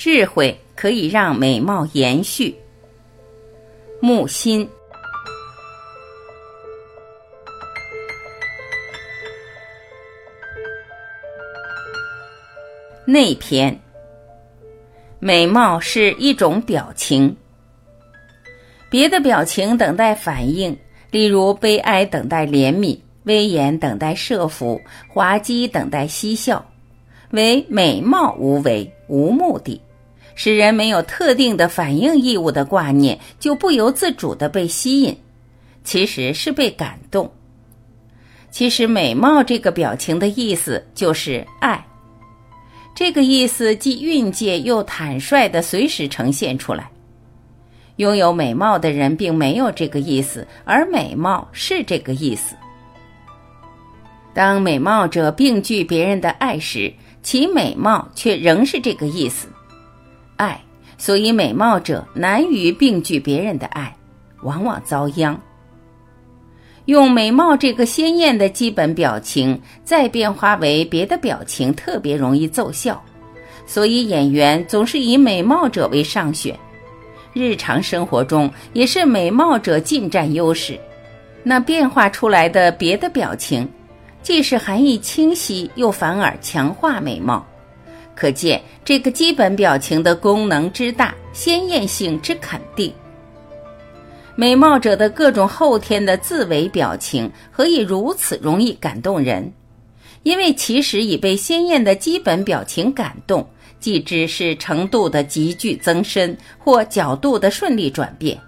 [0.00, 2.56] 智慧可以让美貌延续。
[4.00, 4.66] 木心。
[13.04, 13.78] 内篇。
[15.18, 17.36] 美貌是一种表情，
[18.88, 20.74] 别的表情等待反应，
[21.10, 24.80] 例如悲哀等待怜悯，威严等待设伏，
[25.10, 26.64] 滑稽等待嬉笑，
[27.32, 29.78] 唯美貌无为，无目的。
[30.42, 35.14] 使人没有特定的反应义务的挂念，就不由自主的被吸引，
[35.84, 37.30] 其实是被感动。
[38.50, 41.86] 其实美貌这个表情的意思就是爱，
[42.94, 46.90] 这个意思既蕴藉又坦率的随时呈现出来。
[47.96, 52.56] 拥有美貌的人并没有这个意思，而美貌是这个意思。
[54.32, 56.90] 当美貌者并具别人的爱时，
[57.22, 59.46] 其美貌却仍是这个意思。
[60.40, 60.58] 爱，
[60.96, 63.94] 所以美貌者难于并具别人的爱，
[64.42, 65.38] 往往遭殃。
[66.86, 73.00] 用美貌这个鲜艳的基本表情，再变化为别的表情，特别容易奏效。
[73.66, 76.58] 所以演员总是以美貌者为上选，
[77.34, 80.80] 日常生活中也是美貌者尽占优势。
[81.42, 83.68] 那变化出来的别的表情，
[84.22, 87.46] 既是含义清晰，又反而强化美貌。
[88.20, 92.92] 可见这个基本表情的功能之大，鲜艳性之肯定。
[94.36, 99.50] 美貌者的各种后天的自为表情，何以如此容易感动人？
[100.22, 103.48] 因为其实已被鲜艳的基本表情感动，
[103.78, 108.38] 即知是程度的急剧增深或角度的顺利转变。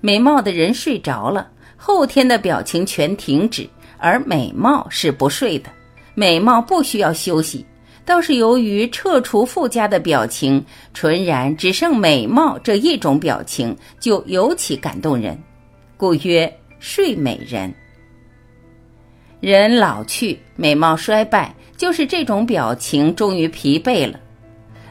[0.00, 5.68] 美貌的人睡着了，后天的表情全停止，而美貌是不睡的，
[6.14, 7.66] 美貌不需要休息。
[8.04, 15.38] 倒是由于撤除附加的表情，纯然只剩美貌这一种表情，就尤其感动人，
[15.96, 17.72] 故曰睡美人。
[19.40, 24.18] 人老去，美貌衰败，就是这种表情终于疲惫了。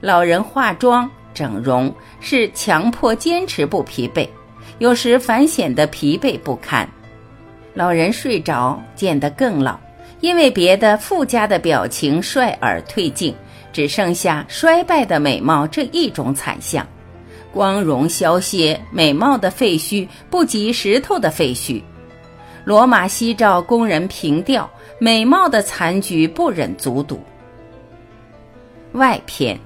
[0.00, 4.28] 老人化妆、整容是强迫坚持不疲惫，
[4.78, 6.88] 有时反显得疲惫不堪。
[7.74, 9.78] 老人睡着，见得更老。
[10.20, 13.34] 因为别的附加的表情率而退尽，
[13.72, 16.86] 只剩下衰败的美貌这一种惨象。
[17.52, 21.82] 光荣消歇，美貌的废墟不及石头的废墟。
[22.64, 24.68] 罗马夕照供人凭吊，
[24.98, 27.20] 美貌的残局不忍卒睹。
[28.92, 29.58] 外篇，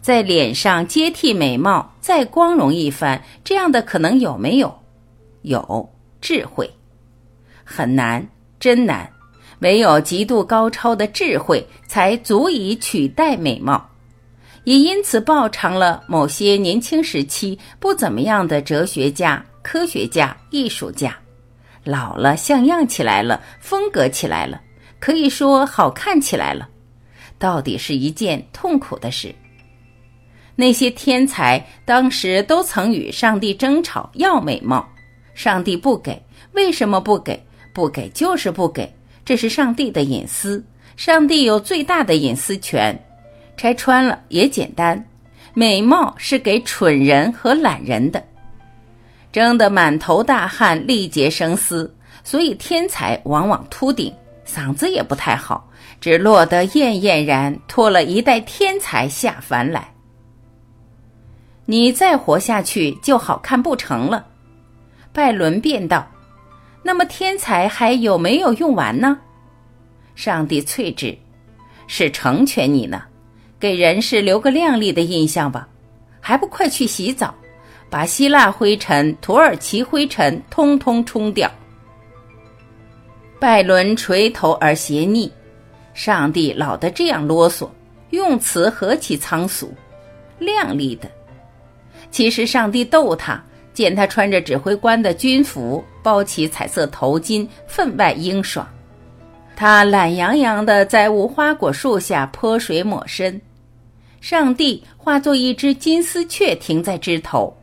[0.00, 4.74] 在脸上接替美貌，再光荣一番，这样的可能有没有？
[5.42, 5.88] 有
[6.20, 6.70] 智慧，
[7.64, 8.26] 很难。
[8.60, 9.10] 真难，
[9.60, 13.88] 唯有极度高超的智慧才足以取代美貌，
[14.64, 21.16] 也因此报偿了某些年轻时期不怎么样的哲学家、科学家、艺术家，
[21.82, 24.60] 老了像样起来了，风格起来了，
[24.98, 26.68] 可以说好看起来了，
[27.38, 29.34] 到底是一件痛苦的事。
[30.54, 34.86] 那些天才当时都曾与上帝争吵要美貌，
[35.32, 36.22] 上帝不给，
[36.52, 37.42] 为什么不给？
[37.72, 38.92] 不给就是不给，
[39.24, 40.62] 这是上帝的隐私，
[40.96, 42.98] 上帝有最大的隐私权。
[43.56, 45.04] 拆穿了也简单，
[45.52, 48.22] 美貌是给蠢人和懒人的，
[49.30, 51.94] 争得满头大汗，力竭声嘶，
[52.24, 54.14] 所以天才往往秃顶，
[54.46, 55.68] 嗓子也不太好，
[56.00, 59.92] 只落得艳艳然，拖了一代天才下凡来。
[61.66, 64.26] 你再活下去就好看不成了，
[65.12, 66.06] 拜伦便道。
[66.82, 69.18] 那么天才还有没有用完呢？
[70.14, 71.16] 上帝翠之，
[71.86, 73.02] 是成全你呢，
[73.58, 75.68] 给人世留个亮丽的印象吧，
[76.20, 77.34] 还不快去洗澡，
[77.88, 81.50] 把希腊灰尘、土耳其灰尘通通冲掉。
[83.38, 85.30] 拜伦垂头而斜睨，
[85.94, 87.68] 上帝老得这样啰嗦，
[88.10, 89.72] 用词何其仓俗，
[90.38, 91.10] 亮丽的。
[92.10, 93.42] 其实上帝逗他。
[93.72, 98.68] 见他穿着指挥官的军服，包起彩色头巾，分外英爽。
[99.56, 103.40] 他懒洋洋地在无花果树下泼水抹身。
[104.20, 107.54] 上帝化作一只金丝雀停在枝头，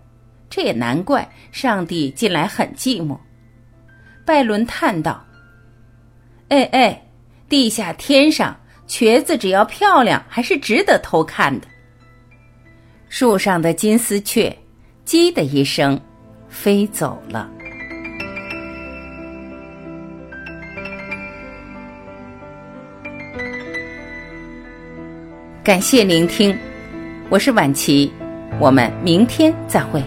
[0.49, 3.17] 这也难怪，上帝近来很寂寞。
[4.25, 5.23] 拜伦叹道
[6.49, 7.01] ：“哎哎，
[7.47, 11.67] 地下天上，瘸子只要漂亮，还是值得偷看的。”
[13.09, 14.55] 树上的金丝雀。
[15.05, 15.97] 叽的一声，
[16.49, 17.49] 飞走了。
[25.67, 26.57] 感谢聆听，
[27.27, 28.09] 我是晚琪，
[28.57, 30.01] 我们明天再会。